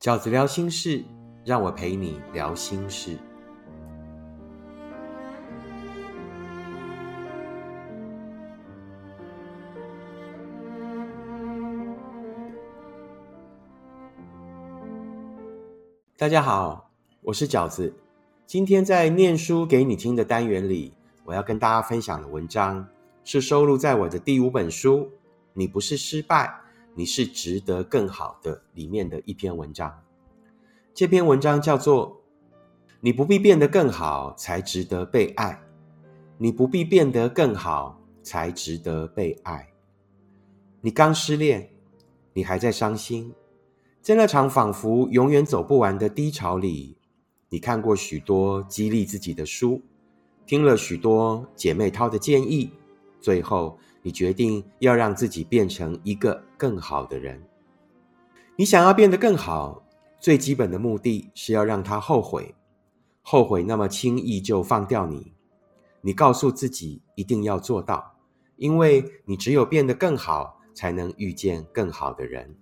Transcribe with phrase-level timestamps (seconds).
[0.00, 1.04] 饺子聊心事，
[1.44, 3.18] 让我陪你聊心事。
[16.16, 16.90] 大家好，
[17.20, 17.94] 我是饺子。
[18.46, 20.94] 今天在念书给你听的单元里，
[21.26, 22.88] 我要跟大家分享的文章
[23.22, 25.00] 是收录在我的第五本书
[25.52, 26.58] 《你不是失败，
[26.94, 30.02] 你是值得更好的》里面的一篇文章。
[30.92, 32.20] 这篇文章叫做
[33.00, 35.62] “你不必变得更好才值得被爱，
[36.38, 39.68] 你不必变得更好才值得被爱。”
[40.82, 41.70] 你刚失恋，
[42.32, 43.32] 你还在伤心。
[44.02, 46.96] 在那场仿佛永远走不完的低潮里，
[47.50, 49.82] 你看过许多激励自己的书，
[50.46, 52.70] 听了许多姐妹涛的建议，
[53.20, 57.42] 最后你决定要让自己变成一个更好的人。
[58.56, 59.82] 你想要变得更好，
[60.18, 62.54] 最基本的目的是要让他后悔，
[63.22, 65.32] 后悔那么轻易就放掉你。
[66.02, 68.18] 你告诉自己一定要做到，
[68.56, 72.54] 因为你只有变得更好，才能遇见更好的人。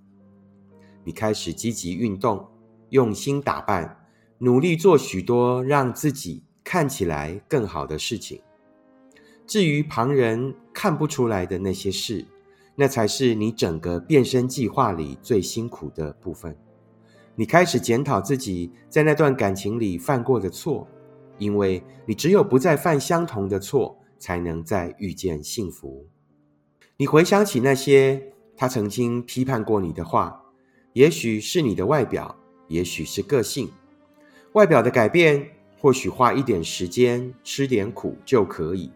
[1.02, 2.46] 你开始积极运动，
[2.90, 4.06] 用心打扮，
[4.38, 8.40] 努力做许多让自己看起来更好的事情。
[9.44, 12.24] 至于旁人看不出来的那些事，
[12.80, 16.56] 那才是你整个变身计划里最辛苦的部分。
[17.34, 20.86] 你开始检讨自己在那段感情里犯过的错，
[21.38, 26.06] 因为你只有不再犯相同的错，才能再遇见幸福。
[26.96, 30.44] 你回想起那些他曾经批判过你的话。
[30.92, 32.36] 也许是你的外表，
[32.68, 33.68] 也许是个性。
[34.52, 35.48] 外表的改变，
[35.80, 38.92] 或许花一点时间，吃点苦就可以。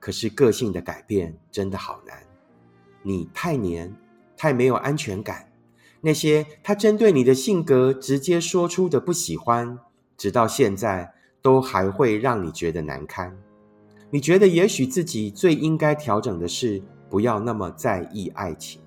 [0.00, 2.31] 可是个性的改变真的好难。
[3.02, 3.94] 你太黏，
[4.36, 5.48] 太没有安全感。
[6.00, 9.78] 那些他针对你的性格直接说出的不喜欢，
[10.16, 13.36] 直到现在都还会让你觉得难堪。
[14.10, 18.80] 你觉得也许自己最应该调整的是，不要那么在意爱情。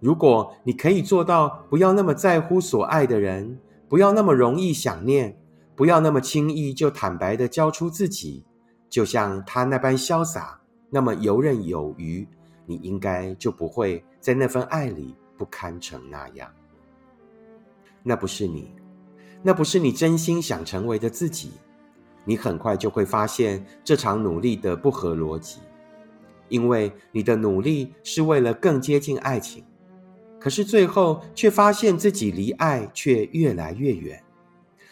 [0.00, 5.36] 如果你可以做到不要那么在乎所爱的人，不要那么容易想念，
[5.74, 8.44] 不要那么轻易就坦白的交出自己，
[8.90, 12.28] 就像他那般潇洒，那么游刃有余，
[12.66, 16.50] 你应该就不会在那份爱里不堪成那样。
[18.02, 18.74] 那不是你，
[19.42, 21.52] 那不是你真心想成为的自己。
[22.24, 25.60] 你很快就会发现这场努力的不合逻辑，
[26.48, 29.64] 因为你的努力是为了更接近爱情。
[30.40, 34.22] 可是最后却发现自己离爱却越来越远。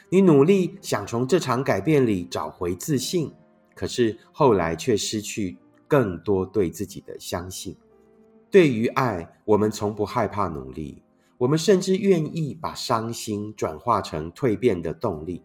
[0.08, 3.32] 你努力想从这场改变里找回自信，
[3.74, 5.58] 可是后来却失去
[5.92, 7.76] 更多对自己的相信。
[8.50, 11.02] 对于爱，我们从不害怕努力，
[11.36, 15.42] 我们甚至愿意把伤心转化成蜕变的动力。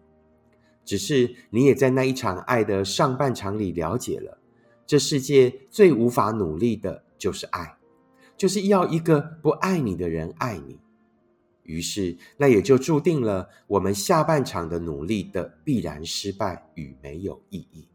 [0.86, 4.38] 只是你也在那一场爱的上半场里了解了，
[4.86, 7.76] 这世界最无法努力的就是爱。
[8.38, 10.78] 就是要一个不爱你的人爱你，
[11.64, 17.86] 于是那也就注定了我们下半场的努力的必然失败与没有意义，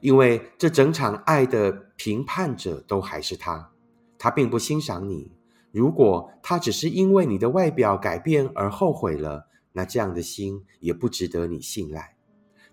[0.00, 3.70] 因为这整场爱的评判者都还是他，
[4.18, 5.32] 他并不欣赏你。
[5.70, 12.16] 如果他只是因为你的外表改变而后悔了，那这样的心也不值得你信赖。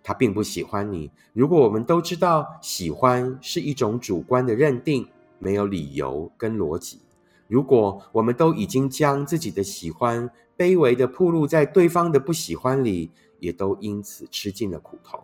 [0.04, 1.12] 他并不喜欢你。
[1.34, 5.08] 如果我们都知道喜欢是一种主观的认定。
[5.38, 7.02] 没有理由跟逻辑。
[7.48, 15.20] 如果我们都已经将自己的喜欢卑微的暴露在对方的不喜欢里，也都因此吃尽了苦头，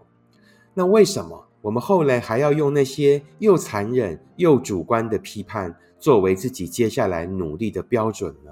[0.74, 8.52] 那为什么我们后来还要用那些又残忍又主观的批判作为自己接下来努力的标准呢？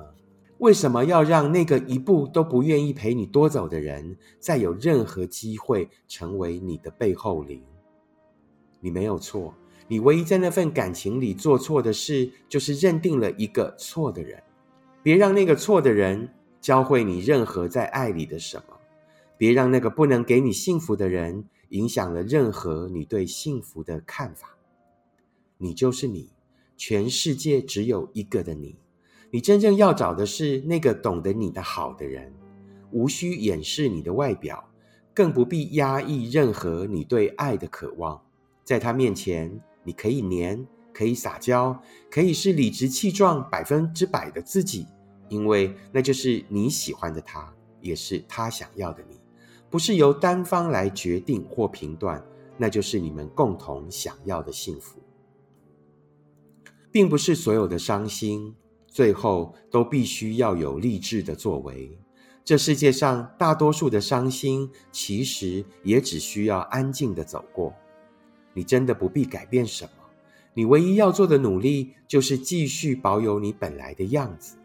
[0.59, 7.63] 为什么要让那个一步都不愿意陪你多走的人，再有任何机会成为你的背后灵？
[8.81, 9.53] 你没有错。
[9.87, 14.43] 你唯一在那份感情里做错的事，就是认定了一个错的人。
[15.01, 16.29] 别让那个错的人
[16.61, 18.75] 教会你任何在爱里的什么，
[19.37, 24.57] 别让那个不能给你幸福的人影响了任何你对幸福的看法。
[25.57, 26.31] 你就是你，
[26.77, 28.77] 全世界只有一个的你。
[29.31, 32.33] 你真正要找的是那个懂得你的好的人，
[32.91, 34.69] 无需掩饰你的外表，
[35.13, 38.21] 更不必压抑任何你对爱的渴望，
[38.63, 39.61] 在他面前。
[39.81, 41.81] 你可以黏，可以撒娇，
[42.11, 44.85] 可以是理直气壮百分之百的自己，
[45.29, 47.51] 因为那就是你喜欢的他，
[47.81, 49.18] 也是他想要的你，
[49.69, 52.23] 不是由单方来决定或评断，
[52.57, 54.99] 那就是你们共同想要的幸福，
[56.91, 58.55] 并不是所有的伤心
[58.87, 61.99] 最后都必须要有励志的作为，
[62.43, 67.73] 这世界上大多数的伤心，其实也只需要安静的走过。
[68.53, 69.91] 你真的不必改变什么，
[70.55, 74.57] 你唯一要做的努力，就是继续保有你本来的样子，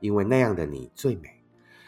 [0.00, 1.41] 因为那样的你最美。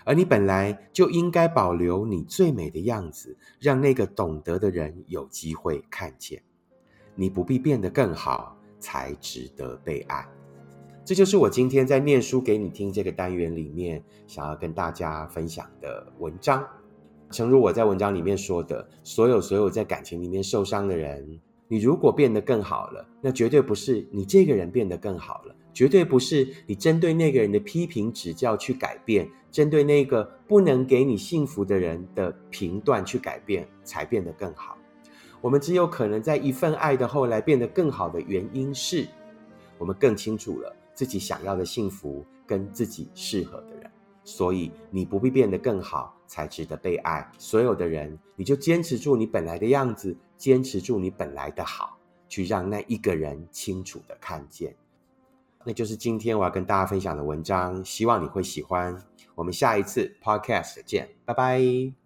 [0.04, 6.42] 而你本来就应该保留你最美的样子，让那个懂得的人有机会看见。
[7.14, 10.26] 你不必变得更好，才值得被爱。
[11.04, 16.66] 这就是我今天在念书给你听这个单元里面想要跟大家分享的文章。
[17.30, 25.54] 诚如我在文章里面说的，所有所有在感情里面受伤的人，你如果变得更好了，那绝对不是你这个人变得更好了。
[25.72, 34.78] 绝对不是你针对那个人的批评指教去改变，针对那个不能给你幸福的人的评断去改变，才变得更好。
[35.40, 39.04] 我们只有可能在一份爱的后来变得更好的原因是，
[39.76, 43.90] 我们更清楚了自己想要的幸福跟自己适合的人。
[44.22, 47.28] 所以你不必变得更好才值得被爱。
[47.36, 51.96] 所有的人，你就坚持住你本来的样子，坚持住你本来的好，
[52.28, 54.76] 去让那一个人清楚的看见。
[55.64, 59.02] 那就是今天我要跟大家分享的文章，希望你会喜欢。
[59.34, 62.03] 我们下一次 podcast 见，拜拜。